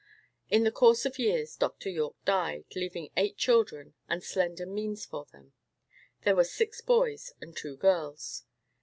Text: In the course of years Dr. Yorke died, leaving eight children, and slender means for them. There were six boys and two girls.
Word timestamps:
In 0.49 0.63
the 0.63 0.71
course 0.71 1.05
of 1.05 1.19
years 1.19 1.55
Dr. 1.55 1.87
Yorke 1.87 2.25
died, 2.25 2.65
leaving 2.75 3.11
eight 3.15 3.37
children, 3.37 3.93
and 4.09 4.23
slender 4.23 4.65
means 4.65 5.05
for 5.05 5.25
them. 5.25 5.53
There 6.23 6.35
were 6.35 6.43
six 6.43 6.81
boys 6.81 7.33
and 7.39 7.55
two 7.55 7.77
girls. 7.77 8.45